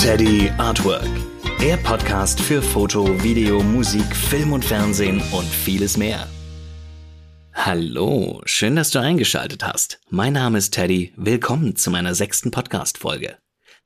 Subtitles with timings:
[0.00, 1.10] Teddy Artwork,
[1.60, 6.26] der Podcast für Foto, Video, Musik, Film und Fernsehen und vieles mehr.
[7.52, 10.00] Hallo, schön, dass du eingeschaltet hast.
[10.08, 11.12] Mein Name ist Teddy.
[11.18, 13.36] Willkommen zu meiner sechsten Podcast-Folge.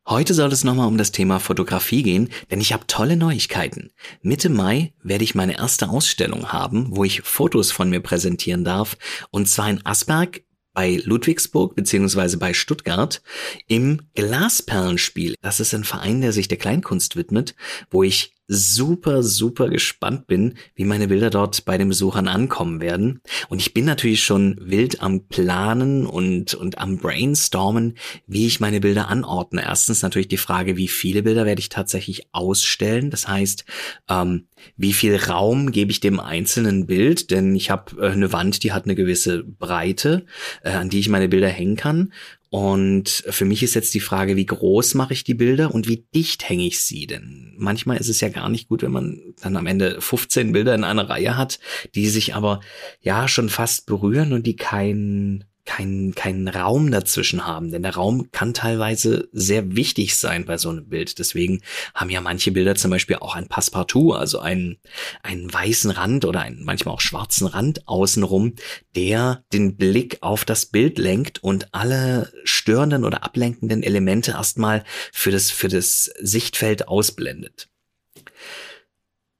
[0.06, 3.90] Heute soll es nochmal um das Thema Fotografie gehen, denn ich habe tolle Neuigkeiten.
[4.22, 8.96] Mitte Mai werde ich meine erste Ausstellung haben, wo ich Fotos von mir präsentieren darf,
[9.32, 10.44] und zwar in Asberg
[10.74, 13.22] bei Ludwigsburg beziehungsweise bei Stuttgart
[13.68, 15.36] im Glasperlenspiel.
[15.40, 17.54] Das ist ein Verein, der sich der Kleinkunst widmet,
[17.90, 23.20] wo ich super, super gespannt bin, wie meine Bilder dort bei den Besuchern ankommen werden.
[23.48, 28.80] Und ich bin natürlich schon wild am Planen und, und am Brainstormen, wie ich meine
[28.80, 29.62] Bilder anordne.
[29.62, 33.10] Erstens natürlich die Frage, wie viele Bilder werde ich tatsächlich ausstellen.
[33.10, 33.64] Das heißt,
[34.10, 37.30] ähm, wie viel Raum gebe ich dem einzelnen Bild?
[37.30, 40.26] Denn ich habe äh, eine Wand, die hat eine gewisse Breite,
[40.62, 42.12] äh, an die ich meine Bilder hängen kann.
[42.54, 46.06] Und für mich ist jetzt die Frage, wie groß mache ich die Bilder und wie
[46.14, 47.08] dicht hänge ich sie?
[47.08, 50.72] Denn manchmal ist es ja gar nicht gut, wenn man dann am Ende 15 Bilder
[50.72, 51.58] in einer Reihe hat,
[51.96, 52.60] die sich aber
[53.00, 58.30] ja schon fast berühren und die kein keinen keinen Raum dazwischen haben, denn der Raum
[58.32, 61.18] kann teilweise sehr wichtig sein bei so einem Bild.
[61.18, 61.62] Deswegen
[61.94, 64.78] haben ja manche Bilder zum Beispiel auch ein Passepartout, also einen
[65.22, 68.54] einen weißen Rand oder einen manchmal auch schwarzen Rand außenrum,
[68.94, 75.30] der den Blick auf das Bild lenkt und alle störenden oder ablenkenden Elemente erstmal für
[75.30, 77.68] das für das Sichtfeld ausblendet.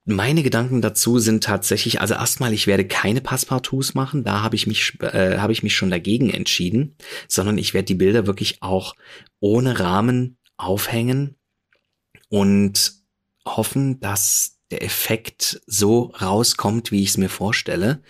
[0.07, 4.67] Meine Gedanken dazu sind tatsächlich, also erstmal, ich werde keine Passepartouts machen, da habe ich
[4.67, 6.95] mich äh, habe ich mich schon dagegen entschieden,
[7.27, 8.93] sondern ich werde die Bilder wirklich auch
[9.39, 11.35] ohne Rahmen aufhängen
[12.29, 12.93] und
[13.47, 18.03] hoffen, dass der Effekt so rauskommt, wie ich es mir vorstelle.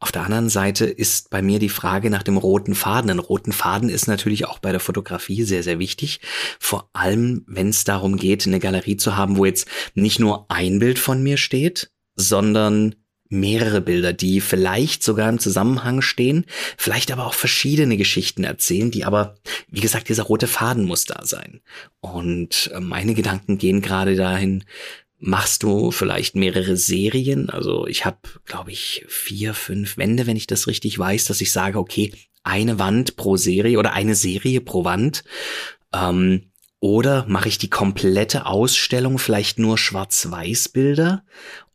[0.00, 3.10] Auf der anderen Seite ist bei mir die Frage nach dem roten Faden.
[3.10, 6.20] Ein roten Faden ist natürlich auch bei der Fotografie sehr, sehr wichtig.
[6.60, 10.78] Vor allem, wenn es darum geht, eine Galerie zu haben, wo jetzt nicht nur ein
[10.78, 12.94] Bild von mir steht, sondern
[13.28, 19.04] mehrere Bilder, die vielleicht sogar im Zusammenhang stehen, vielleicht aber auch verschiedene Geschichten erzählen, die
[19.04, 19.36] aber,
[19.68, 21.60] wie gesagt, dieser rote Faden muss da sein.
[22.00, 24.64] Und äh, meine Gedanken gehen gerade dahin,
[25.18, 27.50] machst du vielleicht mehrere Serien.
[27.50, 31.52] Also ich habe, glaube ich, vier, fünf Wände, wenn ich das richtig weiß, dass ich
[31.52, 32.12] sage, okay,
[32.42, 35.24] eine Wand pro Serie oder eine Serie pro Wand.
[35.92, 41.24] Ähm, oder mache ich die komplette Ausstellung vielleicht nur Schwarz-Weiß-Bilder?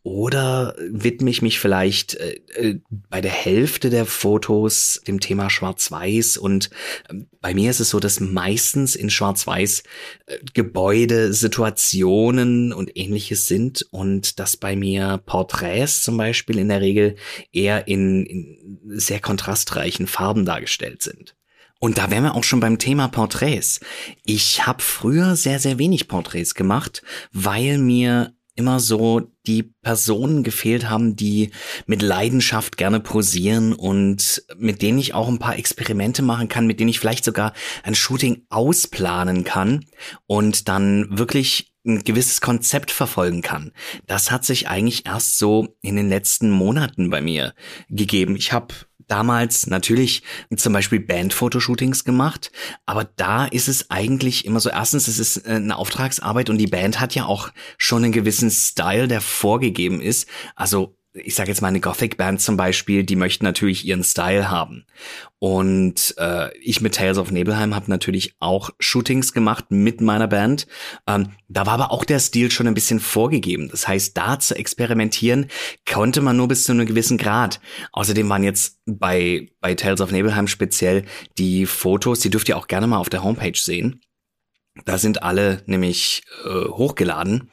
[0.06, 6.36] Oder widme ich mich vielleicht äh, äh, bei der Hälfte der Fotos dem Thema Schwarz-Weiß?
[6.36, 6.70] Und
[7.08, 9.84] äh, bei mir ist es so, dass meistens in Schwarz-Weiß
[10.26, 16.82] äh, Gebäude, Situationen und ähnliches sind und dass bei mir Porträts zum Beispiel in der
[16.82, 17.16] Regel
[17.54, 21.34] eher in, in sehr kontrastreichen Farben dargestellt sind.
[21.80, 23.80] Und da wären wir auch schon beim Thema Porträts.
[24.26, 30.90] Ich habe früher sehr, sehr wenig Porträts gemacht, weil mir immer so die Personen gefehlt
[30.90, 31.52] haben, die
[31.86, 36.80] mit Leidenschaft gerne posieren und mit denen ich auch ein paar Experimente machen kann, mit
[36.80, 37.54] denen ich vielleicht sogar
[37.84, 39.86] ein Shooting ausplanen kann
[40.28, 43.72] und dann wirklich ein gewisses Konzept verfolgen kann.
[44.08, 47.54] Das hat sich eigentlich erst so in den letzten Monaten bei mir
[47.90, 48.36] gegeben.
[48.38, 48.74] Ich habe
[49.08, 50.24] damals natürlich
[50.56, 52.52] zum Beispiel Band-Fotoshootings gemacht,
[52.86, 56.68] aber da ist es eigentlich immer so, erstens, es ist äh, eine Auftragsarbeit und die
[56.68, 60.28] Band hat ja auch schon einen gewissen Style, der vorgegeben ist.
[60.56, 64.86] Also ich sage jetzt mal eine Gothic-Band zum Beispiel, die möchten natürlich ihren Style haben.
[65.38, 70.66] Und äh, ich mit Tales of Nebelheim habe natürlich auch Shootings gemacht mit meiner Band.
[71.06, 73.70] Ähm, da war aber auch der Stil schon ein bisschen vorgegeben.
[73.70, 75.48] Das heißt, da zu experimentieren
[75.90, 77.60] konnte man nur bis zu einem gewissen Grad.
[77.92, 81.06] Außerdem waren jetzt bei, bei Tales of Nebelheim speziell
[81.38, 84.02] die Fotos, die dürft ihr auch gerne mal auf der Homepage sehen.
[84.86, 87.52] Da sind alle nämlich äh, hochgeladen.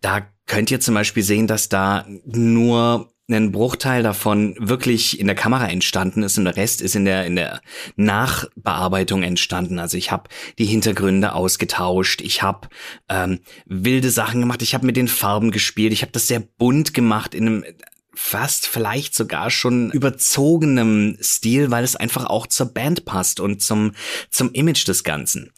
[0.00, 5.34] Da könnt ihr zum Beispiel sehen, dass da nur ein Bruchteil davon wirklich in der
[5.34, 7.62] Kamera entstanden ist und der Rest ist in der in der
[7.96, 9.78] Nachbearbeitung entstanden.
[9.78, 12.68] Also ich habe die Hintergründe ausgetauscht, ich habe
[13.08, 16.92] ähm, wilde Sachen gemacht, ich habe mit den Farben gespielt, ich habe das sehr bunt
[16.92, 17.64] gemacht in einem
[18.14, 23.92] fast vielleicht sogar schon überzogenem Stil, weil es einfach auch zur Band passt und zum
[24.28, 25.50] zum Image des Ganzen.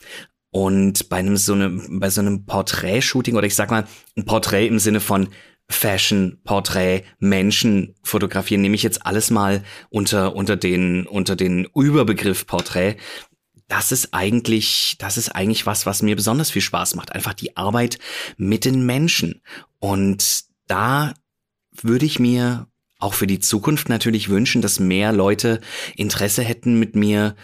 [0.55, 4.69] Und bei einem so einem, bei so einem Porträtshooting oder ich sag mal, ein Porträt
[4.69, 5.31] im Sinne von
[5.69, 12.47] Fashion, Porträt, Menschen fotografieren, nehme ich jetzt alles mal unter, unter den, unter den Überbegriff
[12.47, 12.99] Porträt.
[13.67, 17.11] Das ist eigentlich, das ist eigentlich was, was mir besonders viel Spaß macht.
[17.11, 17.99] Einfach die Arbeit
[18.37, 19.43] mit den Menschen.
[19.81, 21.15] Und da
[21.83, 22.69] würde ich mir
[23.01, 25.61] auch für die Zukunft natürlich wünschen, dass mehr Leute
[25.97, 27.35] Interesse hätten, mit mir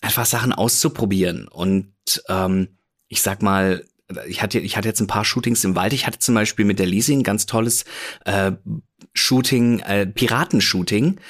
[0.00, 1.92] einfach Sachen auszuprobieren und
[2.28, 2.68] ähm,
[3.08, 3.84] ich sag mal
[4.26, 5.92] ich hatte, ich hatte jetzt ein paar Shootings im Wald.
[5.92, 7.84] Ich hatte zum Beispiel mit der Lisi ein ganz tolles
[8.24, 8.52] äh,
[9.12, 11.20] Shooting, äh, Piratenshooting.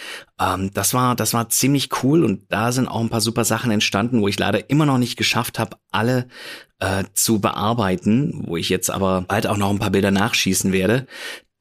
[0.41, 3.71] Ähm, das war, das war ziemlich cool und da sind auch ein paar super Sachen
[3.71, 6.27] entstanden, wo ich leider immer noch nicht geschafft habe, alle
[6.79, 11.07] äh, zu bearbeiten, wo ich jetzt aber bald auch noch ein paar Bilder nachschießen werde.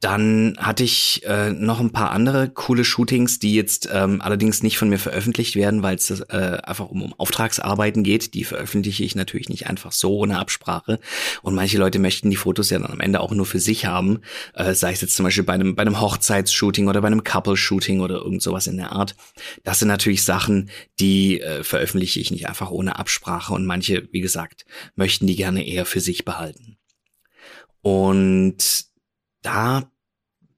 [0.00, 4.78] Dann hatte ich äh, noch ein paar andere coole Shootings, die jetzt ähm, allerdings nicht
[4.78, 8.32] von mir veröffentlicht werden, weil es äh, einfach um, um Auftragsarbeiten geht.
[8.32, 11.00] Die veröffentliche ich natürlich nicht einfach so ohne Absprache.
[11.42, 14.20] Und manche Leute möchten die Fotos ja dann am Ende auch nur für sich haben,
[14.54, 18.00] äh, sei es jetzt zum Beispiel bei einem, bei einem Hochzeitsshooting oder bei einem Couple-Shooting
[18.00, 19.14] oder irgend sowas in der Art.
[19.64, 23.52] Das sind natürlich Sachen, die äh, veröffentliche ich nicht einfach ohne Absprache.
[23.52, 24.64] Und manche, wie gesagt,
[24.94, 26.78] möchten die gerne eher für sich behalten.
[27.82, 28.88] Und
[29.42, 29.89] da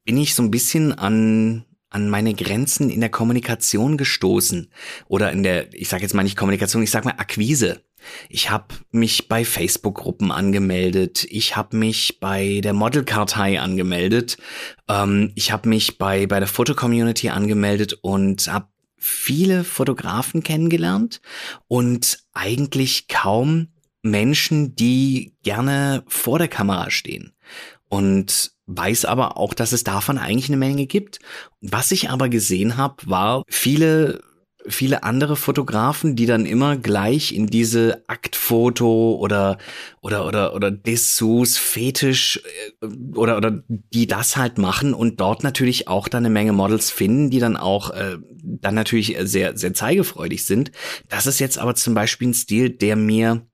[0.05, 4.71] bin ich so ein bisschen an an meine Grenzen in der Kommunikation gestoßen
[5.09, 7.83] oder in der, ich sage jetzt mal nicht Kommunikation, ich sage mal Akquise.
[8.29, 14.39] Ich habe mich bei Facebook-Gruppen angemeldet, ich habe mich bei der Modelkartei angemeldet,
[14.89, 18.67] ähm, ich habe mich bei bei der Foto-Community angemeldet und habe
[18.97, 21.21] viele Fotografen kennengelernt
[21.69, 23.69] und eigentlich kaum
[24.03, 27.31] Menschen, die gerne vor der Kamera stehen.
[27.93, 31.19] Und weiß aber auch, dass es davon eigentlich eine Menge gibt.
[31.61, 34.23] Was ich aber gesehen habe, war viele
[34.67, 39.59] viele andere Fotografen, die dann immer gleich in diese Aktfoto oder
[40.00, 42.41] oder oder oder Dessous Fetisch
[42.81, 46.91] äh, oder oder die das halt machen und dort natürlich auch dann eine Menge Models
[46.91, 50.71] finden, die dann auch äh, dann natürlich sehr sehr zeigefreudig sind.
[51.09, 53.44] Das ist jetzt aber zum Beispiel ein Stil, der mir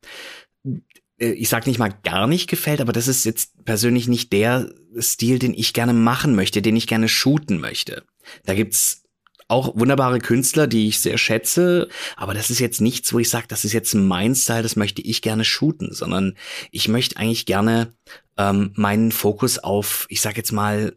[1.19, 5.39] ich sag nicht mal gar nicht gefällt, aber das ist jetzt persönlich nicht der Stil,
[5.39, 8.05] den ich gerne machen möchte, den ich gerne shooten möchte.
[8.45, 9.03] Da gibt's
[9.49, 13.47] auch wunderbare Künstler, die ich sehr schätze, aber das ist jetzt nichts, wo ich sage,
[13.49, 16.37] das ist jetzt mein Style, das möchte ich gerne shooten, sondern
[16.71, 17.95] ich möchte eigentlich gerne
[18.37, 20.97] ähm, meinen Fokus auf, ich sag jetzt mal,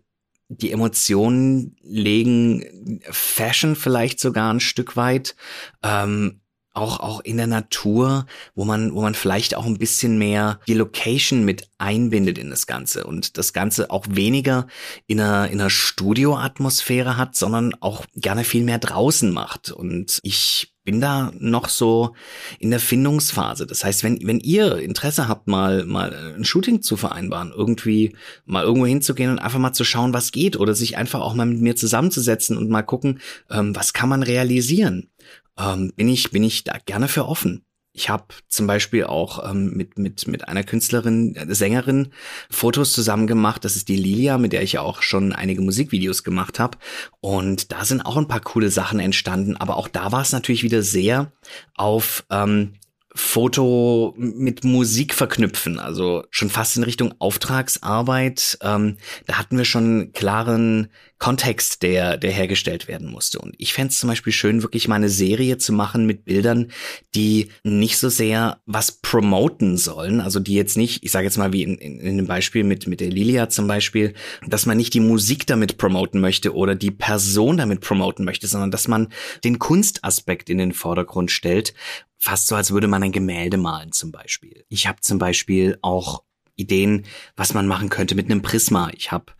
[0.50, 5.38] die Emotionen legen, Fashion vielleicht sogar ein Stück weit,
[5.81, 6.41] ähm,
[6.73, 8.25] auch auch in der Natur,
[8.56, 12.68] wo man wo man vielleicht auch ein bisschen mehr die Location mit einbindet in das
[12.68, 14.68] Ganze und das Ganze auch weniger
[15.07, 19.71] in einer in einer Studioatmosphäre hat, sondern auch gerne viel mehr draußen macht.
[19.71, 22.13] Und ich bin da noch so
[22.59, 23.65] in der Findungsphase.
[23.65, 28.13] Das heißt, wenn, wenn ihr Interesse habt, mal, mal ein Shooting zu vereinbaren, irgendwie
[28.45, 31.45] mal irgendwo hinzugehen und einfach mal zu schauen, was geht oder sich einfach auch mal
[31.45, 35.09] mit mir zusammenzusetzen und mal gucken, ähm, was kann man realisieren,
[35.57, 37.63] ähm, bin ich bin ich da gerne für offen.
[37.93, 42.13] Ich habe zum Beispiel auch ähm, mit mit mit einer Künstlerin, äh, Sängerin
[42.49, 43.65] Fotos zusammen gemacht.
[43.65, 46.77] Das ist die Lilia, mit der ich ja auch schon einige Musikvideos gemacht habe.
[47.19, 49.57] Und da sind auch ein paar coole Sachen entstanden.
[49.57, 51.33] Aber auch da war es natürlich wieder sehr
[51.75, 52.75] auf ähm,
[53.13, 58.57] Foto mit Musik verknüpfen, also schon fast in Richtung Auftragsarbeit.
[58.61, 63.39] Ähm, da hatten wir schon klaren Kontext, der, der hergestellt werden musste.
[63.39, 66.71] Und ich fände es zum Beispiel schön, wirklich mal eine Serie zu machen mit Bildern,
[67.13, 70.19] die nicht so sehr was promoten sollen.
[70.19, 72.87] Also die jetzt nicht, ich sage jetzt mal wie in, in, in dem Beispiel mit,
[72.87, 74.13] mit der Lilia zum Beispiel,
[74.47, 78.71] dass man nicht die Musik damit promoten möchte oder die Person damit promoten möchte, sondern
[78.71, 79.09] dass man
[79.43, 81.73] den Kunstaspekt in den Vordergrund stellt
[82.21, 84.63] fast so, als würde man ein Gemälde malen zum Beispiel.
[84.69, 86.23] Ich habe zum Beispiel auch
[86.56, 87.05] Ideen,
[87.36, 88.91] was man machen könnte mit einem Prisma.
[88.93, 89.34] Ich habe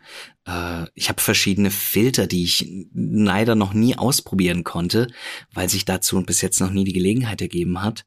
[0.48, 5.08] äh, ich habe verschiedene Filter, die ich leider noch nie ausprobieren konnte,
[5.54, 8.06] weil sich dazu bis jetzt noch nie die Gelegenheit ergeben hat.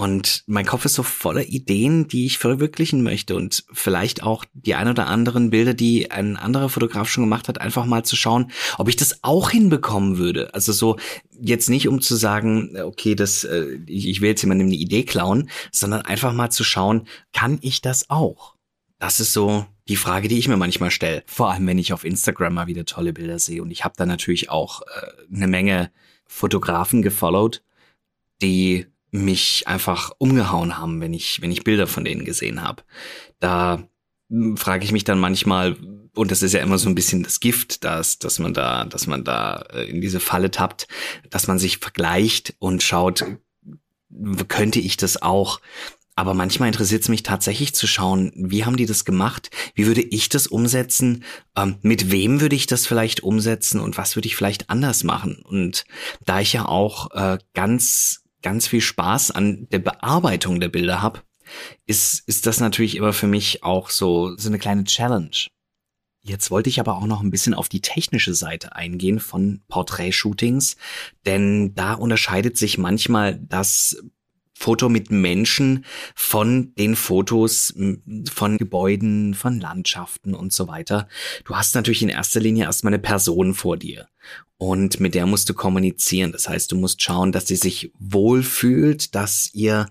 [0.00, 4.74] Und mein Kopf ist so voller Ideen, die ich verwirklichen möchte und vielleicht auch die
[4.74, 8.50] ein oder anderen Bilder, die ein anderer Fotograf schon gemacht hat, einfach mal zu schauen,
[8.78, 10.54] ob ich das auch hinbekommen würde.
[10.54, 10.96] Also so
[11.38, 15.50] jetzt nicht um zu sagen, okay, das äh, ich, will jetzt jemandem eine Idee klauen,
[15.70, 18.54] sondern einfach mal zu schauen, kann ich das auch?
[19.00, 21.22] Das ist so die Frage, die ich mir manchmal stelle.
[21.26, 24.06] Vor allem, wenn ich auf Instagram mal wieder tolle Bilder sehe und ich habe da
[24.06, 25.90] natürlich auch äh, eine Menge
[26.26, 27.62] Fotografen gefollowt,
[28.40, 32.82] die mich einfach umgehauen haben, wenn ich, wenn ich Bilder von denen gesehen habe.
[33.38, 33.82] Da
[34.28, 35.76] hm, frage ich mich dann manchmal,
[36.14, 39.06] und das ist ja immer so ein bisschen das Gift, dass, dass man da, dass
[39.06, 40.88] man da äh, in diese Falle tappt,
[41.30, 43.24] dass man sich vergleicht und schaut,
[44.48, 45.60] könnte ich das auch?
[46.16, 49.50] Aber manchmal interessiert es mich tatsächlich zu schauen, wie haben die das gemacht?
[49.74, 51.24] Wie würde ich das umsetzen?
[51.56, 53.80] Ähm, mit wem würde ich das vielleicht umsetzen?
[53.80, 55.40] Und was würde ich vielleicht anders machen?
[55.42, 55.86] Und
[56.26, 61.20] da ich ja auch äh, ganz ganz viel Spaß an der Bearbeitung der Bilder habe,
[61.86, 65.30] ist, ist das natürlich immer für mich auch so, so eine kleine Challenge.
[66.22, 70.76] Jetzt wollte ich aber auch noch ein bisschen auf die technische Seite eingehen von Porträtshootings,
[71.24, 73.96] denn da unterscheidet sich manchmal das
[74.52, 77.74] Foto mit Menschen von den Fotos
[78.30, 81.08] von Gebäuden, von Landschaften und so weiter.
[81.46, 84.06] Du hast natürlich in erster Linie erstmal eine Person vor dir
[84.60, 86.32] und mit der musst du kommunizieren.
[86.32, 89.86] Das heißt, du musst schauen, dass sie sich wohlfühlt, dass ihr,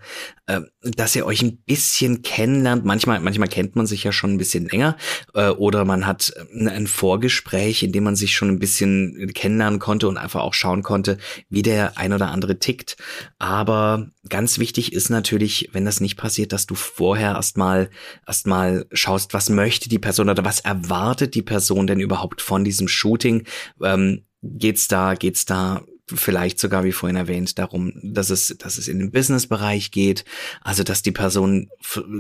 [0.46, 2.86] äh, dass ihr euch ein bisschen kennenlernt.
[2.86, 4.96] Manchmal, manchmal kennt man sich ja schon ein bisschen länger
[5.34, 9.80] äh, oder man hat äh, ein Vorgespräch, in dem man sich schon ein bisschen kennenlernen
[9.80, 11.18] konnte und einfach auch schauen konnte,
[11.50, 12.96] wie der ein oder andere tickt.
[13.40, 17.90] Aber ganz wichtig ist natürlich, wenn das nicht passiert, dass du vorher erstmal
[18.28, 22.88] erstmal schaust, was möchte die Person oder was erwartet die Person denn überhaupt von diesem
[22.88, 23.48] Shooting.
[23.82, 28.88] Ähm, geht's da, geht's da vielleicht sogar, wie vorhin erwähnt, darum, dass es, dass es
[28.88, 30.26] in den Businessbereich geht,
[30.62, 31.70] also dass die Person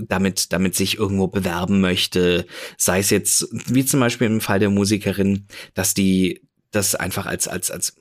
[0.08, 2.46] damit, damit sich irgendwo bewerben möchte,
[2.78, 6.42] sei es jetzt, wie zum Beispiel im Fall der Musikerin, dass die
[6.72, 7.96] das einfach als, als, als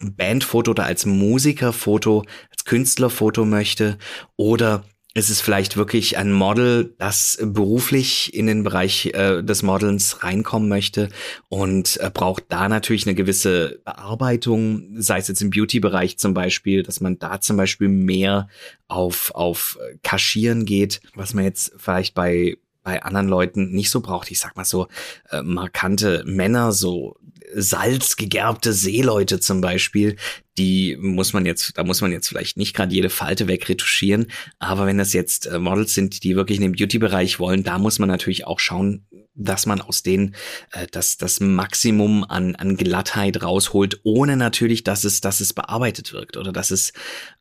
[0.00, 3.98] Bandfoto oder als Musikerfoto, als Künstlerfoto möchte.
[4.36, 4.84] Oder
[5.14, 10.68] ist es vielleicht wirklich ein Model, das beruflich in den Bereich äh, des Modelns reinkommen
[10.68, 11.08] möchte
[11.48, 16.82] und äh, braucht da natürlich eine gewisse Bearbeitung, sei es jetzt im Beauty-Bereich zum Beispiel,
[16.82, 18.48] dass man da zum Beispiel mehr
[18.86, 24.30] auf, auf Kaschieren geht, was man jetzt vielleicht bei bei anderen Leuten nicht so braucht.
[24.30, 24.88] Ich sag mal so
[25.30, 27.18] äh, markante Männer, so
[27.54, 30.16] salzgegerbte Seeleute zum Beispiel,
[30.56, 34.26] die muss man jetzt, da muss man jetzt vielleicht nicht gerade jede Falte wegretuschieren,
[34.58, 37.98] aber wenn das jetzt äh, Models sind, die wirklich in den Beauty-Bereich wollen, da muss
[37.98, 40.34] man natürlich auch schauen, dass man aus denen
[40.72, 46.12] äh, das, das Maximum an, an Glattheit rausholt, ohne natürlich, dass es, dass es bearbeitet
[46.12, 46.92] wirkt oder dass es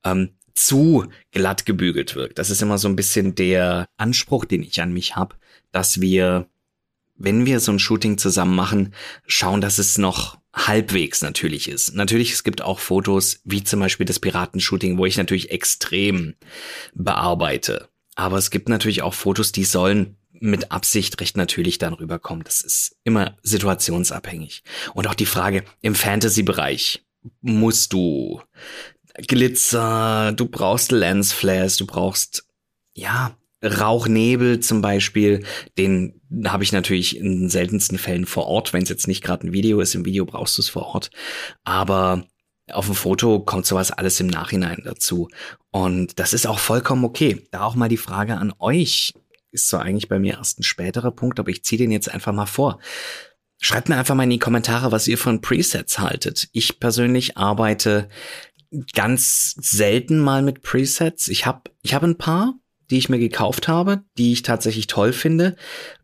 [0.03, 2.39] ähm, zu glatt gebügelt wirkt.
[2.39, 5.35] Das ist immer so ein bisschen der Anspruch, den ich an mich habe,
[5.71, 6.47] dass wir
[7.17, 8.93] wenn wir so ein Shooting zusammen machen,
[9.25, 11.93] schauen, dass es noch halbwegs natürlich ist.
[11.93, 16.35] Natürlich, es gibt auch Fotos, wie zum Beispiel das Piratenshooting, wo ich natürlich extrem
[16.93, 17.89] bearbeite.
[18.15, 22.43] Aber es gibt natürlich auch Fotos, die sollen mit Absicht recht natürlich dann rüberkommen.
[22.43, 24.63] Das ist immer situationsabhängig.
[24.93, 27.03] Und auch die Frage, im Fantasy-Bereich
[27.41, 28.41] musst du
[29.27, 32.45] Glitzer, du brauchst Lensflares, du brauchst,
[32.93, 35.43] ja, Rauchnebel zum Beispiel,
[35.77, 39.53] den habe ich natürlich in seltensten Fällen vor Ort, wenn es jetzt nicht gerade ein
[39.53, 39.95] Video ist.
[39.95, 41.09] Im Video brauchst du es vor Ort.
[41.63, 42.25] Aber
[42.71, 45.29] auf dem Foto kommt sowas alles im Nachhinein dazu.
[45.71, 47.47] Und das ist auch vollkommen okay.
[47.51, 49.13] Da auch mal die Frage an euch.
[49.51, 52.33] Ist so eigentlich bei mir erst ein späterer Punkt, aber ich ziehe den jetzt einfach
[52.33, 52.79] mal vor.
[53.59, 56.49] Schreibt mir einfach mal in die Kommentare, was ihr von Presets haltet.
[56.51, 58.09] Ich persönlich arbeite
[58.93, 61.29] ganz selten mal mit Presets.
[61.29, 62.53] Ich habe ich hab ein paar,
[62.89, 65.55] die ich mir gekauft habe, die ich tatsächlich toll finde,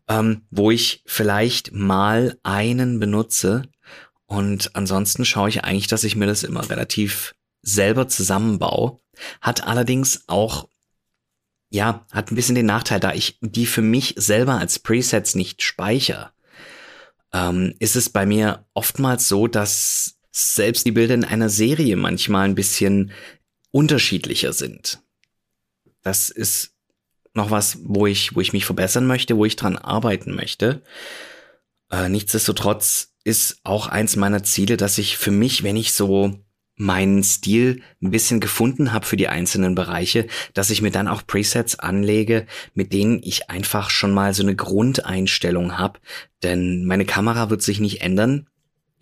[0.08, 3.62] ähm, wo ich vielleicht mal einen benutze.
[4.26, 9.00] Und ansonsten schaue ich eigentlich, dass ich mir das immer relativ selber zusammenbaue.
[9.40, 10.68] Hat allerdings auch,
[11.70, 15.62] ja, hat ein bisschen den Nachteil, da ich die für mich selber als Presets nicht
[15.62, 16.32] speichere,
[17.32, 22.44] ähm, ist es bei mir oftmals so, dass selbst die Bilder in einer Serie manchmal
[22.44, 23.12] ein bisschen
[23.70, 25.00] unterschiedlicher sind.
[26.02, 26.73] Das ist
[27.34, 30.82] noch was, wo ich, wo ich mich verbessern möchte, wo ich dran arbeiten möchte.
[31.90, 36.38] Äh, nichtsdestotrotz ist auch eins meiner Ziele, dass ich für mich, wenn ich so
[36.76, 41.26] meinen Stil ein bisschen gefunden habe für die einzelnen Bereiche, dass ich mir dann auch
[41.26, 46.00] Presets anlege, mit denen ich einfach schon mal so eine Grundeinstellung habe.
[46.42, 48.48] Denn meine Kamera wird sich nicht ändern.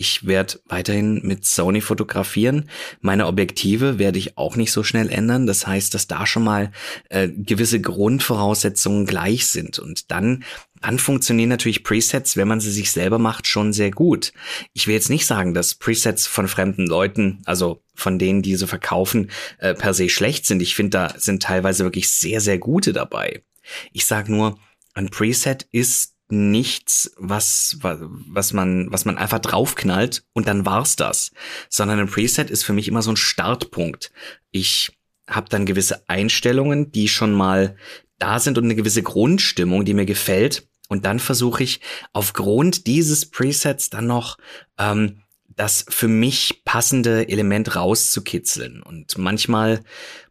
[0.02, 2.68] Ich werde weiterhin mit Sony fotografieren.
[3.02, 5.46] Meine Objektive werde ich auch nicht so schnell ändern.
[5.46, 6.72] Das heißt, dass da schon mal
[7.08, 9.78] äh, gewisse Grundvoraussetzungen gleich sind.
[9.78, 10.42] Und dann,
[10.80, 14.32] dann funktionieren natürlich Presets, wenn man sie sich selber macht, schon sehr gut.
[14.72, 18.66] Ich will jetzt nicht sagen, dass Presets von fremden Leuten, also von denen, die sie
[18.66, 20.62] verkaufen, äh, per se schlecht sind.
[20.62, 23.44] Ich finde, da sind teilweise wirklich sehr, sehr gute dabei.
[23.92, 24.58] Ich sage nur,
[24.94, 31.30] ein Preset ist nichts, was, was man, was man einfach draufknallt und dann war's das.
[31.68, 34.10] Sondern ein Preset ist für mich immer so ein Startpunkt.
[34.50, 34.96] Ich
[35.28, 37.76] habe dann gewisse Einstellungen, die schon mal
[38.18, 40.66] da sind und eine gewisse Grundstimmung, die mir gefällt.
[40.88, 41.80] Und dann versuche ich
[42.12, 44.38] aufgrund dieses Presets dann noch
[44.78, 48.82] ähm, das für mich passende Element rauszukitzeln.
[48.82, 49.82] Und manchmal,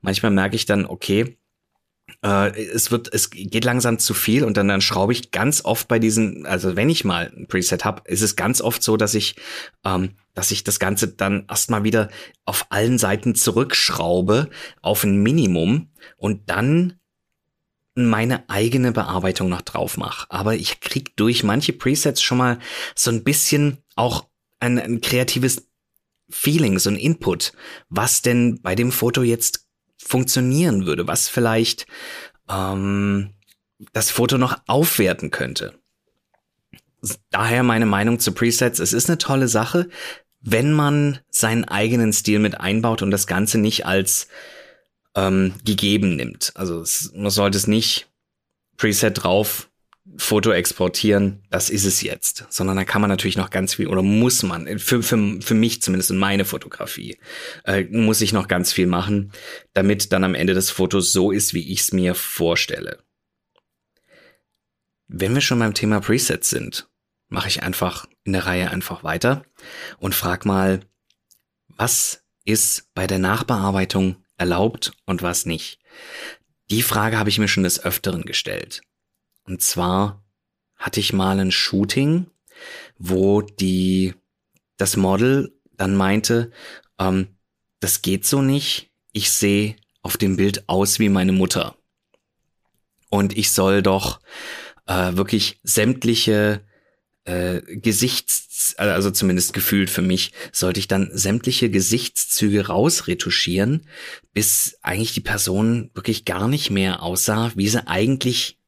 [0.02, 1.38] manchmal merke ich dann, okay,
[2.24, 5.88] äh, es wird, es geht langsam zu viel und dann, dann schraube ich ganz oft
[5.88, 9.14] bei diesen, also wenn ich mal ein Preset habe, ist es ganz oft so, dass
[9.14, 9.36] ich,
[9.84, 12.10] ähm, dass ich das Ganze dann erstmal wieder
[12.46, 14.50] auf allen Seiten zurückschraube
[14.82, 17.00] auf ein Minimum und dann
[17.96, 20.28] meine eigene Bearbeitung noch drauf mache.
[20.30, 22.60] Aber ich krieg durch manche Presets schon mal
[22.96, 24.28] so ein bisschen auch
[24.60, 25.68] ein, ein kreatives
[26.30, 27.52] Feeling, so ein Input,
[27.90, 29.68] was denn bei dem Foto jetzt
[30.06, 31.86] funktionieren würde, was vielleicht
[32.50, 33.34] ähm,
[33.94, 35.74] das Foto noch aufwerten könnte.
[37.32, 38.80] Daher meine Meinung zu Presets.
[38.80, 39.90] Es ist eine tolle Sache,
[40.42, 44.28] wenn man seinen eigenen Stil mit einbaut und das Ganze nicht als
[45.16, 46.52] ähm, gegeben nimmt.
[46.56, 48.08] Also es, man sollte es nicht
[48.78, 49.71] Preset drauf,
[50.18, 52.46] Foto exportieren, das ist es jetzt.
[52.50, 55.82] Sondern da kann man natürlich noch ganz viel, oder muss man, für, für, für mich
[55.82, 57.20] zumindest in meine Fotografie,
[57.66, 59.32] äh, muss ich noch ganz viel machen,
[59.74, 63.04] damit dann am Ende des Fotos so ist, wie ich es mir vorstelle.
[65.08, 66.90] Wenn wir schon beim Thema Presets sind,
[67.28, 69.46] mache ich einfach in der Reihe einfach weiter
[69.98, 70.82] und frag mal,
[71.68, 75.80] was ist bei der Nachbearbeitung erlaubt und was nicht?
[76.70, 78.82] Die Frage habe ich mir schon des Öfteren gestellt.
[79.44, 80.24] Und zwar
[80.76, 82.28] hatte ich mal ein Shooting,
[82.98, 84.14] wo die,
[84.78, 86.52] das Model dann meinte,
[87.00, 87.28] ähm,
[87.80, 88.92] das geht so nicht.
[89.12, 91.76] Ich sehe auf dem Bild aus wie meine Mutter.
[93.10, 94.22] Und ich soll doch
[94.86, 96.62] äh, wirklich sämtliche
[97.26, 103.88] äh, Gesichts, also zumindest gefühlt für mich, sollte ich dann sämtliche Gesichtszüge rausretuschieren,
[104.34, 108.61] bis eigentlich die Person wirklich gar nicht mehr aussah, wie sie eigentlich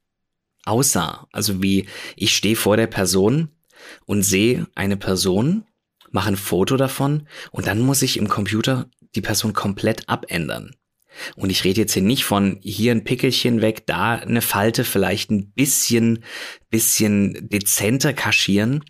[0.64, 1.28] aussah.
[1.32, 3.50] Also wie ich stehe vor der Person
[4.06, 5.64] und sehe eine Person,
[6.10, 10.74] mache ein Foto davon und dann muss ich im Computer die Person komplett abändern.
[11.36, 15.30] Und ich rede jetzt hier nicht von hier ein Pickelchen weg, da eine Falte vielleicht
[15.30, 16.24] ein bisschen,
[16.70, 18.84] bisschen dezenter kaschieren.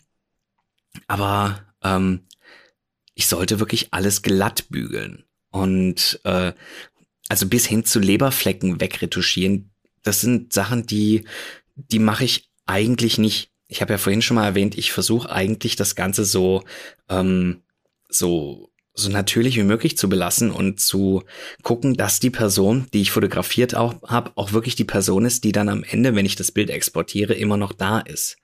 [1.06, 2.20] Aber ähm,
[3.14, 5.24] ich sollte wirklich alles glatt bügeln.
[5.50, 6.52] Und äh,
[7.28, 9.70] also bis hin zu Leberflecken wegretuschieren,
[10.02, 11.24] das sind Sachen, die,
[11.74, 13.50] die mache ich eigentlich nicht.
[13.66, 16.62] Ich habe ja vorhin schon mal erwähnt, ich versuche eigentlich das Ganze so,
[17.08, 17.62] ähm,
[18.08, 21.24] so so natürlich wie möglich zu belassen und zu
[21.62, 25.50] gucken, dass die Person, die ich fotografiert auch habe, auch wirklich die Person ist, die
[25.50, 28.36] dann am Ende, wenn ich das Bild exportiere, immer noch da ist.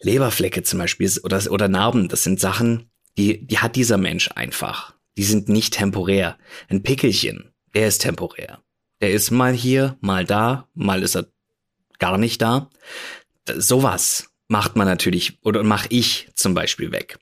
[0.00, 4.94] Leberflecke zum Beispiel oder, oder Narben, das sind Sachen, die, die hat dieser Mensch einfach.
[5.16, 6.38] Die sind nicht temporär.
[6.68, 8.62] Ein Pickelchen, der ist temporär.
[9.00, 11.28] Der ist mal hier, mal da, mal ist er
[12.02, 12.68] gar nicht da.
[13.56, 17.18] Sowas macht man natürlich oder mache ich zum Beispiel weg.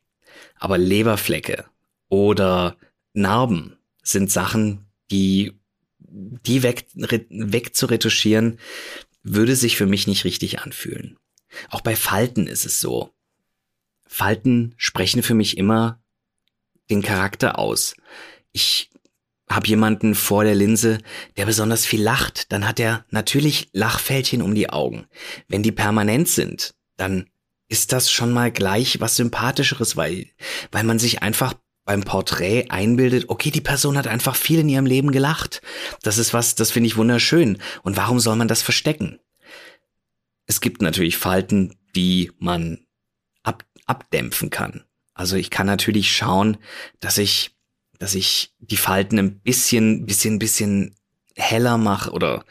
[0.59, 1.67] Aber Leberflecke,
[2.11, 2.77] oder
[3.15, 5.53] Narben sind Sachen, die
[5.99, 8.59] die weg, weg zu retuschieren,
[9.23, 11.17] würde sich für mich nicht richtig anfühlen.
[11.71, 13.15] Auch bei Falten ist es so.
[14.07, 16.03] Falten sprechen für mich immer
[16.91, 17.95] den Charakter aus.
[18.51, 18.90] Ich
[19.51, 20.99] habe jemanden vor der Linse,
[21.37, 25.07] der besonders viel lacht, dann hat er natürlich Lachfältchen um die Augen.
[25.49, 27.27] Wenn die permanent sind, dann
[27.69, 30.27] ist das schon mal gleich was sympathischeres, weil
[30.71, 34.87] weil man sich einfach beim Porträt einbildet, okay, die Person hat einfach viel in ihrem
[34.87, 35.61] Leben gelacht.
[36.03, 37.59] Das ist was, das finde ich wunderschön.
[37.83, 39.19] Und warum soll man das verstecken?
[40.47, 42.87] Es gibt natürlich Falten, die man
[43.43, 44.85] ab, abdämpfen kann.
[45.15, 46.59] Also ich kann natürlich schauen,
[47.01, 47.57] dass ich,
[48.01, 50.97] dass ich die Falten ein bisschen, bisschen, bisschen
[51.37, 52.45] heller mache oder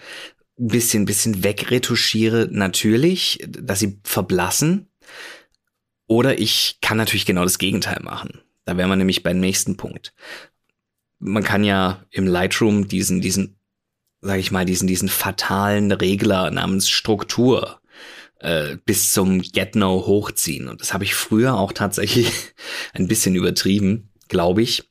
[0.59, 4.91] ein bisschen, bisschen wegretuschiere, natürlich, dass sie verblassen.
[6.07, 8.41] Oder ich kann natürlich genau das Gegenteil machen.
[8.65, 10.13] Da wären wir nämlich beim nächsten Punkt.
[11.17, 13.59] Man kann ja im Lightroom diesen, diesen,
[14.21, 17.81] sag ich mal, diesen, diesen fatalen Regler namens Struktur
[18.39, 20.67] äh, bis zum Get No hochziehen.
[20.67, 22.31] Und das habe ich früher auch tatsächlich
[22.93, 24.88] ein bisschen übertrieben, glaube ich.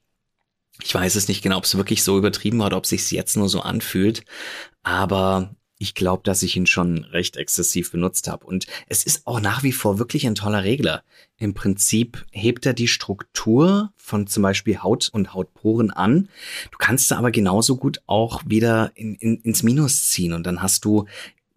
[0.83, 3.11] Ich weiß es nicht genau, ob es wirklich so übertrieben war oder ob es sich
[3.11, 4.25] jetzt nur so anfühlt.
[4.83, 8.45] Aber ich glaube, dass ich ihn schon recht exzessiv benutzt habe.
[8.45, 11.05] Und es ist auch nach wie vor wirklich ein toller Regler.
[11.37, 16.29] Im Prinzip hebt er die Struktur von zum Beispiel Haut und Hautporen an.
[16.73, 20.63] Du kannst da aber genauso gut auch wieder in, in, ins Minus ziehen und dann
[20.63, 21.07] hast du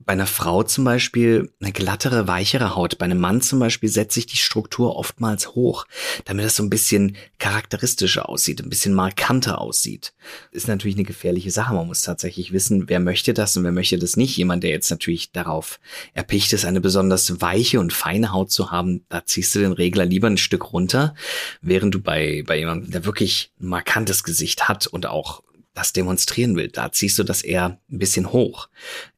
[0.05, 2.97] bei einer Frau zum Beispiel eine glattere, weichere Haut.
[2.97, 5.85] Bei einem Mann zum Beispiel setze ich die Struktur oftmals hoch,
[6.25, 10.13] damit es so ein bisschen charakteristischer aussieht, ein bisschen markanter aussieht.
[10.51, 11.73] Ist natürlich eine gefährliche Sache.
[11.73, 14.37] Man muss tatsächlich wissen, wer möchte das und wer möchte das nicht.
[14.37, 15.79] Jemand, der jetzt natürlich darauf
[16.13, 20.05] erpicht ist, eine besonders weiche und feine Haut zu haben, da ziehst du den Regler
[20.05, 21.15] lieber ein Stück runter,
[21.61, 26.55] während du bei, bei jemandem, der wirklich ein markantes Gesicht hat und auch das demonstrieren
[26.55, 28.69] will, da ziehst du das eher ein bisschen hoch.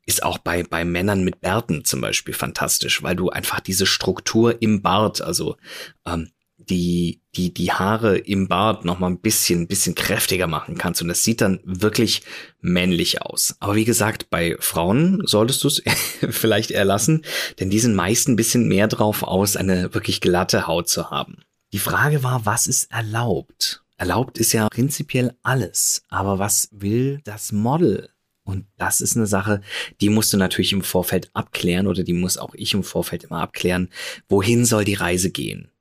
[0.05, 4.61] Ist auch bei, bei Männern mit Bärten zum Beispiel fantastisch, weil du einfach diese Struktur
[4.61, 5.57] im Bart, also
[6.05, 6.29] ähm,
[6.69, 11.01] die, die, die Haare im Bart noch mal ein bisschen, bisschen kräftiger machen kannst.
[11.01, 12.23] Und das sieht dann wirklich
[12.61, 13.55] männlich aus.
[13.59, 15.83] Aber wie gesagt, bei Frauen solltest du es
[16.29, 17.23] vielleicht erlassen,
[17.59, 21.39] denn die sind meist ein bisschen mehr drauf aus, eine wirklich glatte Haut zu haben.
[21.73, 23.82] Die Frage war, was ist erlaubt?
[24.03, 26.03] Erlaubt ist ja prinzipiell alles.
[26.09, 28.09] Aber was will das Model?
[28.43, 29.61] Und das ist eine Sache,
[30.01, 33.41] die musst du natürlich im Vorfeld abklären oder die muss auch ich im Vorfeld immer
[33.41, 33.87] abklären.
[34.27, 35.71] Wohin soll die Reise gehen?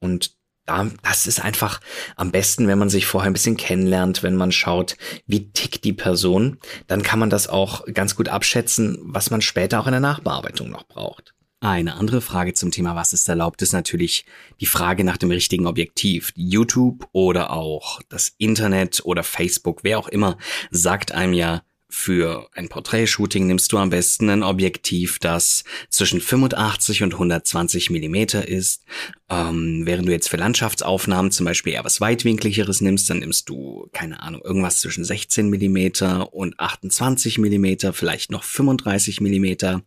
[0.00, 1.80] Und da, das ist einfach
[2.16, 5.94] am besten, wenn man sich vorher ein bisschen kennenlernt, wenn man schaut, wie tickt die
[5.94, 10.00] Person, dann kann man das auch ganz gut abschätzen, was man später auch in der
[10.00, 11.35] Nachbearbeitung noch braucht.
[11.60, 14.26] Eine andere Frage zum Thema Was ist erlaubt ist natürlich
[14.60, 16.32] die Frage nach dem richtigen Objektiv.
[16.36, 20.36] YouTube oder auch das Internet oder Facebook, wer auch immer,
[20.70, 27.04] sagt einem ja, für ein Porträtshooting nimmst du am besten ein Objektiv, das zwischen 85
[27.04, 28.84] und 120 Millimeter ist.
[29.30, 33.88] Ähm, während du jetzt für Landschaftsaufnahmen zum Beispiel eher was weitwinkligeres nimmst, dann nimmst du,
[33.92, 39.82] keine Ahnung, irgendwas zwischen 16 Millimeter und 28 Millimeter, vielleicht noch 35 Millimeter.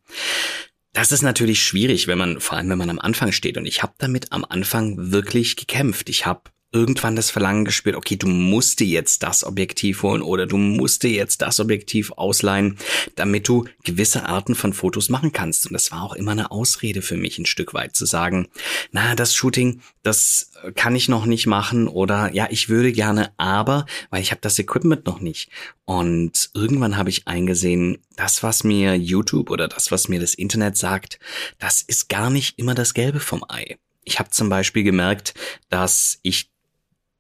[0.94, 3.58] Das ist natürlich schwierig, wenn man, vor allem wenn man am Anfang steht.
[3.58, 6.10] Und ich habe damit am Anfang wirklich gekämpft.
[6.10, 10.46] Ich habe irgendwann das Verlangen gespürt, okay, du musst dir jetzt das Objektiv holen oder
[10.46, 12.78] du musst dir jetzt das Objektiv ausleihen,
[13.16, 15.66] damit du gewisse Arten von Fotos machen kannst.
[15.66, 18.48] Und das war auch immer eine Ausrede für mich, ein Stück weit zu sagen,
[18.92, 23.86] na, das Shooting, das kann ich noch nicht machen oder ja, ich würde gerne, aber,
[24.10, 25.50] weil ich habe das Equipment noch nicht.
[25.86, 30.78] Und irgendwann habe ich eingesehen, das, was mir YouTube oder das, was mir das Internet
[30.78, 31.20] sagt,
[31.58, 33.78] das ist gar nicht immer das Gelbe vom Ei.
[34.04, 35.34] Ich habe zum Beispiel gemerkt,
[35.70, 36.49] dass ich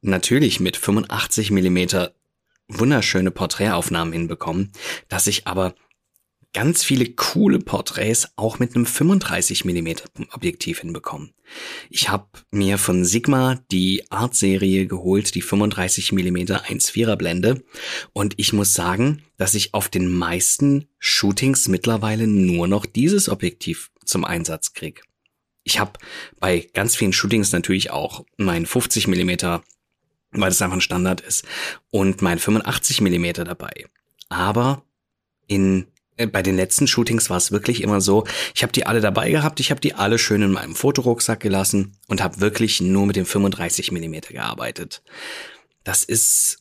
[0.01, 2.13] natürlich mit 85 Millimeter
[2.67, 4.71] wunderschöne Porträtaufnahmen hinbekommen,
[5.07, 5.75] dass ich aber
[6.53, 11.33] ganz viele coole Porträts auch mit einem 35 Millimeter Objektiv hinbekommen.
[11.89, 17.63] Ich habe mir von Sigma die Art-Serie geholt, die 35 Millimeter 1,4er Blende.
[18.13, 23.91] Und ich muss sagen, dass ich auf den meisten Shootings mittlerweile nur noch dieses Objektiv
[24.03, 25.03] zum Einsatz krieg.
[25.63, 25.93] Ich habe
[26.39, 29.63] bei ganz vielen Shootings natürlich auch mein 50 Millimeter
[30.31, 31.45] weil das einfach ein Standard ist.
[31.91, 33.85] Und mein 85 Millimeter dabei.
[34.29, 34.83] Aber
[35.47, 35.87] in
[36.19, 39.31] äh, bei den letzten Shootings war es wirklich immer so, ich habe die alle dabei
[39.31, 43.15] gehabt, ich habe die alle schön in meinem Fotorucksack gelassen und habe wirklich nur mit
[43.15, 45.01] dem 35 Millimeter gearbeitet.
[45.83, 46.57] Das ist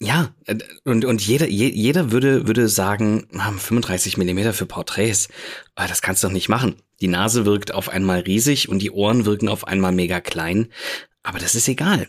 [0.00, 5.28] ja, äh, und, und jeder, jeder würde, würde sagen, 35 Millimeter für Porträts,
[5.74, 6.76] ah, das kannst du doch nicht machen.
[7.00, 10.68] Die Nase wirkt auf einmal riesig und die Ohren wirken auf einmal mega klein.
[11.24, 12.08] Aber das ist egal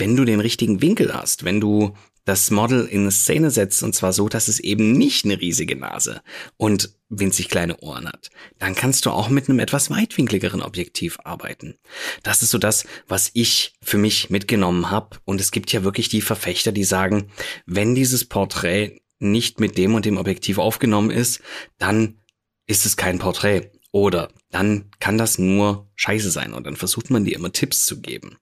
[0.00, 4.12] wenn du den richtigen Winkel hast, wenn du das Model in Szene setzt und zwar
[4.12, 6.22] so, dass es eben nicht eine riesige Nase
[6.56, 11.76] und winzig kleine Ohren hat, dann kannst du auch mit einem etwas weitwinkligeren Objektiv arbeiten.
[12.22, 16.08] Das ist so das, was ich für mich mitgenommen habe und es gibt ja wirklich
[16.08, 17.30] die Verfechter, die sagen,
[17.66, 21.40] wenn dieses Porträt nicht mit dem und dem Objektiv aufgenommen ist,
[21.78, 22.20] dann
[22.66, 27.24] ist es kein Porträt oder dann kann das nur scheiße sein und dann versucht man
[27.24, 28.38] dir immer Tipps zu geben.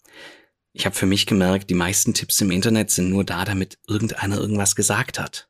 [0.78, 4.38] Ich habe für mich gemerkt, die meisten Tipps im Internet sind nur da, damit irgendeiner
[4.38, 5.48] irgendwas gesagt hat.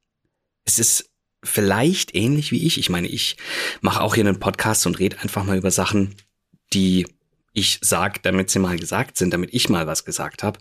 [0.64, 1.11] Es ist
[1.45, 2.79] vielleicht ähnlich wie ich.
[2.79, 3.37] Ich meine, ich
[3.83, 6.14] mache auch hier einen Podcast und rede einfach mal über Sachen,
[6.73, 7.07] die
[7.53, 10.61] ich sag, damit sie mal gesagt sind, damit ich mal was gesagt habe.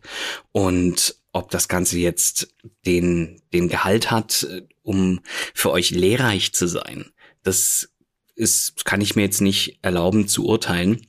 [0.51, 2.53] Und ob das Ganze jetzt
[2.85, 4.45] den, den Gehalt hat,
[4.83, 5.21] um
[5.53, 7.05] für euch lehrreich zu sein,
[7.41, 7.89] das
[8.35, 11.07] ist, kann ich mir jetzt nicht erlauben zu urteilen.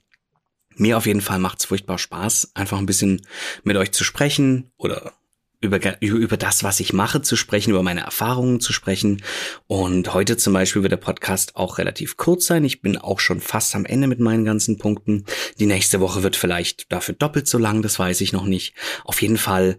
[0.78, 3.26] Mir auf jeden Fall macht's furchtbar Spaß, einfach ein bisschen
[3.64, 5.12] mit euch zu sprechen oder
[5.60, 9.22] über, über das, was ich mache, zu sprechen, über meine Erfahrungen zu sprechen.
[9.66, 12.64] Und heute zum Beispiel wird der Podcast auch relativ kurz sein.
[12.64, 15.24] Ich bin auch schon fast am Ende mit meinen ganzen Punkten.
[15.58, 18.74] Die nächste Woche wird vielleicht dafür doppelt so lang, das weiß ich noch nicht.
[19.04, 19.78] Auf jeden Fall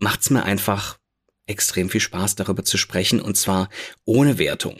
[0.00, 0.98] macht's mir einfach
[1.46, 3.68] extrem viel Spaß, darüber zu sprechen und zwar
[4.04, 4.78] ohne Wertung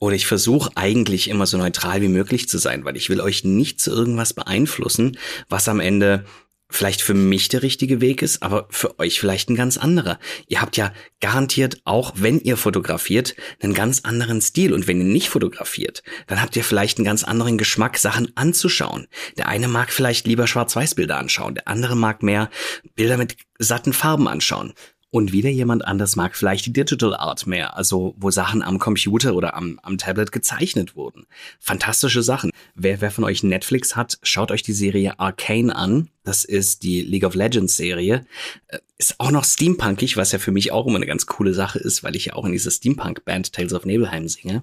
[0.00, 3.44] oder ich versuche eigentlich immer so neutral wie möglich zu sein, weil ich will euch
[3.44, 5.16] nicht zu irgendwas beeinflussen,
[5.48, 6.24] was am Ende
[6.70, 10.18] vielleicht für mich der richtige Weg ist, aber für euch vielleicht ein ganz anderer.
[10.46, 14.72] Ihr habt ja garantiert auch, wenn ihr fotografiert, einen ganz anderen Stil.
[14.72, 19.08] Und wenn ihr nicht fotografiert, dann habt ihr vielleicht einen ganz anderen Geschmack, Sachen anzuschauen.
[19.36, 22.50] Der eine mag vielleicht lieber Schwarz-Weiß-Bilder anschauen, der andere mag mehr
[22.94, 24.72] Bilder mit satten Farben anschauen.
[25.12, 29.34] Und wieder jemand anders mag vielleicht die Digital Art mehr, also wo Sachen am Computer
[29.34, 31.26] oder am, am Tablet gezeichnet wurden.
[31.58, 32.52] Fantastische Sachen.
[32.76, 36.10] Wer, wer von euch Netflix hat, schaut euch die Serie Arcane an.
[36.22, 38.24] Das ist die League of Legends Serie.
[38.68, 41.80] Äh, ist auch noch steampunkig, was ja für mich auch immer eine ganz coole Sache
[41.80, 44.62] ist, weil ich ja auch in dieser Steampunk-Band Tales of Nebelheim singe.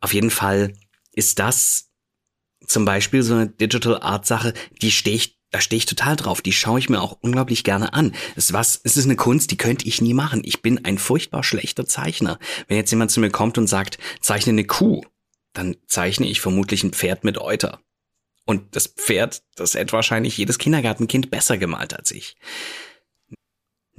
[0.00, 0.72] Auf jeden Fall
[1.12, 1.90] ist das
[2.66, 5.20] zum Beispiel so eine Digital Art Sache, die stehe
[5.50, 6.42] da stehe ich total drauf.
[6.42, 8.14] Die schaue ich mir auch unglaublich gerne an.
[8.36, 10.42] Es ist was, es ist eine Kunst, die könnte ich nie machen.
[10.44, 12.38] Ich bin ein furchtbar schlechter Zeichner.
[12.68, 15.02] Wenn jetzt jemand zu mir kommt und sagt, zeichne eine Kuh,
[15.52, 17.80] dann zeichne ich vermutlich ein Pferd mit Euter.
[18.46, 22.36] Und das Pferd, das hätte wahrscheinlich jedes Kindergartenkind besser gemalt als ich.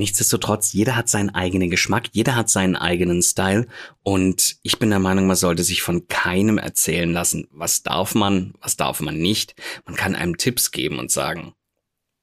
[0.02, 3.68] Nichtsdestotrotz, jeder hat seinen eigenen Geschmack, jeder hat seinen eigenen Style
[4.02, 8.56] und ich bin der Meinung, man sollte sich von keinem erzählen lassen, was darf man,
[8.60, 9.54] was darf man nicht.
[9.86, 11.54] Man kann einem Tipps geben und sagen,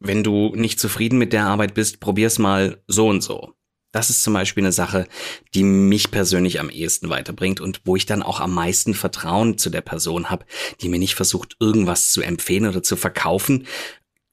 [0.01, 3.55] wenn du nicht zufrieden mit der Arbeit bist, probier's mal so und so.
[3.93, 5.07] Das ist zum Beispiel eine Sache,
[5.55, 9.71] die mich persönlich am ehesten weiterbringt und wo ich dann auch am meisten Vertrauen zu
[9.71, 10.47] der Person habe,
[10.81, 13.69] die mir nicht versucht, irgendwas zu empfehlen oder zu verkaufen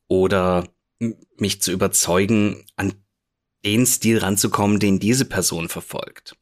[0.08, 0.68] oder
[1.38, 3.05] mich zu überzeugen, an
[3.66, 6.36] den Stil ranzukommen, den diese Person verfolgt.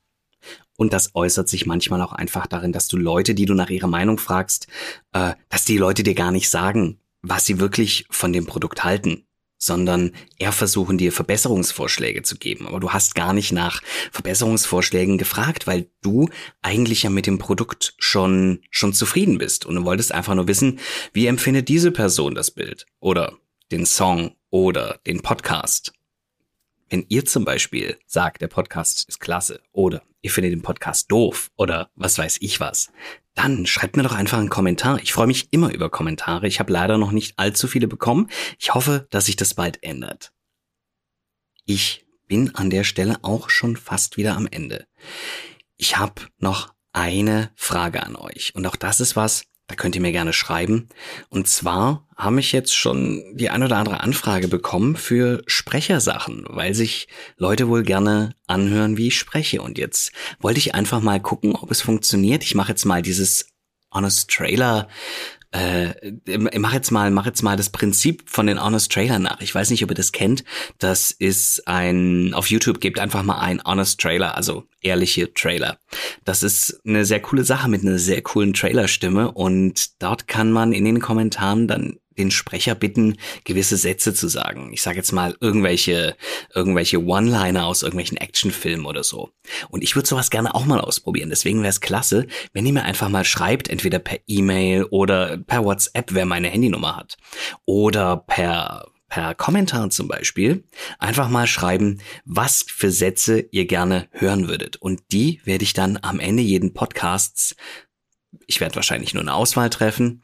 [0.75, 3.87] Und das äußert sich manchmal auch einfach darin, dass du Leute, die du nach ihrer
[3.87, 4.67] Meinung fragst,
[5.13, 9.25] äh, dass die Leute dir gar nicht sagen, was sie wirklich von dem Produkt halten,
[9.57, 12.67] sondern eher versuchen dir Verbesserungsvorschläge zu geben.
[12.67, 13.81] Aber du hast gar nicht nach
[14.11, 16.29] Verbesserungsvorschlägen gefragt, weil du
[16.61, 19.65] eigentlich ja mit dem Produkt schon, schon zufrieden bist.
[19.65, 20.79] Und du wolltest einfach nur wissen,
[21.13, 23.37] wie empfindet diese Person das Bild oder
[23.71, 25.93] den Song oder den Podcast.
[26.93, 31.49] Wenn ihr zum Beispiel sagt, der Podcast ist klasse oder ihr findet den Podcast doof
[31.55, 32.91] oder was weiß ich was,
[33.33, 34.99] dann schreibt mir doch einfach einen Kommentar.
[35.01, 36.45] Ich freue mich immer über Kommentare.
[36.45, 38.29] Ich habe leider noch nicht allzu viele bekommen.
[38.59, 40.33] Ich hoffe, dass sich das bald ändert.
[41.65, 44.85] Ich bin an der Stelle auch schon fast wieder am Ende.
[45.77, 48.53] Ich habe noch eine Frage an euch.
[48.53, 50.89] Und auch das ist was, da könnt ihr mir gerne schreiben.
[51.29, 56.73] Und zwar habe ich jetzt schon die ein oder andere Anfrage bekommen für Sprechersachen, weil
[56.73, 59.61] sich Leute wohl gerne anhören, wie ich spreche.
[59.61, 62.43] Und jetzt wollte ich einfach mal gucken, ob es funktioniert.
[62.43, 63.47] Ich mache jetzt mal dieses
[63.93, 64.89] Honest Trailer
[65.53, 65.93] äh,
[66.57, 69.39] mach jetzt mal, mach jetzt mal das Prinzip von den Honest Trailer nach.
[69.39, 70.43] Ich weiß nicht, ob ihr das kennt.
[70.79, 75.77] Das ist ein, auf YouTube gebt einfach mal ein Honest Trailer, also ehrliche Trailer.
[76.25, 80.73] Das ist eine sehr coole Sache mit einer sehr coolen Trailerstimme und dort kann man
[80.73, 84.71] in den Kommentaren dann den Sprecher bitten, gewisse Sätze zu sagen.
[84.73, 86.15] Ich sage jetzt mal irgendwelche,
[86.53, 89.31] irgendwelche One-Liner aus irgendwelchen Actionfilmen oder so.
[89.69, 91.29] Und ich würde sowas gerne auch mal ausprobieren.
[91.29, 95.63] Deswegen wäre es klasse, wenn ihr mir einfach mal schreibt, entweder per E-Mail oder per
[95.63, 97.17] WhatsApp, wer meine Handynummer hat.
[97.65, 100.63] Oder per per Kommentar zum Beispiel
[100.97, 104.77] einfach mal schreiben, was für Sätze ihr gerne hören würdet.
[104.77, 107.55] Und die werde ich dann am Ende jeden Podcasts,
[108.47, 110.23] ich werde wahrscheinlich nur eine Auswahl treffen,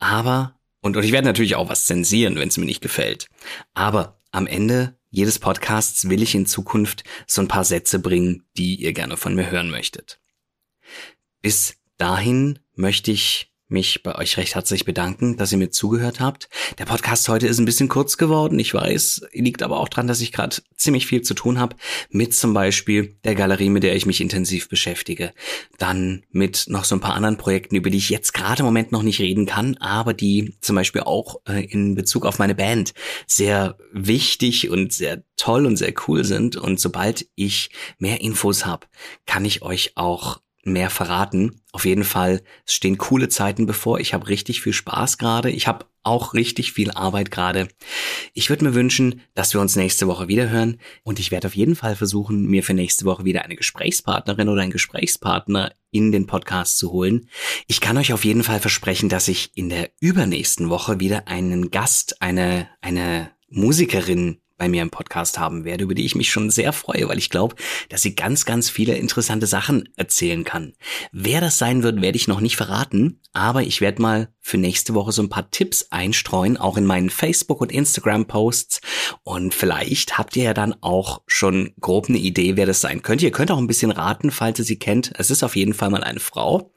[0.00, 0.55] aber
[0.86, 3.26] und, und ich werde natürlich auch was zensieren, wenn es mir nicht gefällt.
[3.74, 8.76] Aber am Ende jedes Podcasts will ich in Zukunft so ein paar Sätze bringen, die
[8.76, 10.20] ihr gerne von mir hören möchtet.
[11.42, 16.48] Bis dahin möchte ich mich bei euch recht herzlich bedanken, dass ihr mir zugehört habt.
[16.78, 20.20] Der Podcast heute ist ein bisschen kurz geworden, ich weiß, liegt aber auch dran, dass
[20.20, 21.76] ich gerade ziemlich viel zu tun habe,
[22.10, 25.32] mit zum Beispiel der Galerie, mit der ich mich intensiv beschäftige,
[25.78, 28.92] dann mit noch so ein paar anderen Projekten, über die ich jetzt gerade im Moment
[28.92, 32.94] noch nicht reden kann, aber die zum Beispiel auch äh, in Bezug auf meine Band
[33.26, 36.56] sehr wichtig und sehr toll und sehr cool sind.
[36.56, 38.86] Und sobald ich mehr Infos habe,
[39.26, 41.60] kann ich euch auch mehr verraten.
[41.72, 44.00] Auf jeden Fall, stehen coole Zeiten bevor.
[44.00, 45.50] Ich habe richtig viel Spaß gerade.
[45.50, 47.68] Ich habe auch richtig viel Arbeit gerade.
[48.32, 51.56] Ich würde mir wünschen, dass wir uns nächste Woche wieder hören und ich werde auf
[51.56, 56.26] jeden Fall versuchen, mir für nächste Woche wieder eine Gesprächspartnerin oder einen Gesprächspartner in den
[56.26, 57.28] Podcast zu holen.
[57.66, 61.70] Ich kann euch auf jeden Fall versprechen, dass ich in der übernächsten Woche wieder einen
[61.70, 66.50] Gast, eine, eine Musikerin bei mir im Podcast haben werde, über die ich mich schon
[66.50, 67.56] sehr freue, weil ich glaube,
[67.88, 70.74] dass sie ganz, ganz viele interessante Sachen erzählen kann.
[71.12, 74.94] Wer das sein wird, werde ich noch nicht verraten, aber ich werde mal für nächste
[74.94, 78.80] Woche so ein paar Tipps einstreuen, auch in meinen Facebook- und Instagram-Posts.
[79.24, 83.24] Und vielleicht habt ihr ja dann auch schon grob eine Idee, wer das sein könnte.
[83.24, 85.12] Ihr könnt auch ein bisschen raten, falls ihr sie kennt.
[85.18, 86.72] Es ist auf jeden Fall mal eine Frau.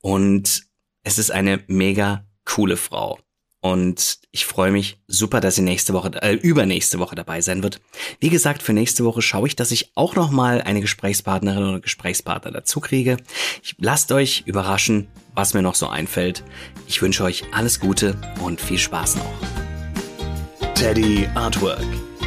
[0.00, 0.64] Und
[1.02, 3.18] es ist eine mega coole Frau.
[3.60, 7.80] Und ich freue mich super, dass sie nächste Woche, äh, übernächste Woche dabei sein wird.
[8.20, 11.80] Wie gesagt, für nächste Woche schaue ich, dass ich auch noch mal eine Gesprächspartnerin oder
[11.80, 13.16] Gesprächspartner dazu kriege.
[13.62, 16.44] Ich, lasst euch überraschen, was mir noch so einfällt.
[16.86, 20.74] Ich wünsche euch alles Gute und viel Spaß noch.
[20.74, 21.86] Teddy Artwork,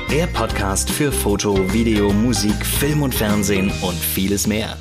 [0.10, 4.78] der Podcast für Foto, Video, Musik, Film und Fernsehen und vieles mehr.